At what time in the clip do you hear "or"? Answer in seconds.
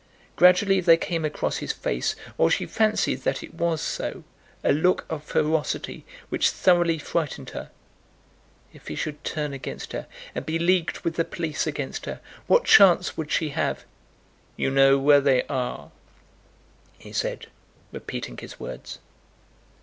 2.35-2.49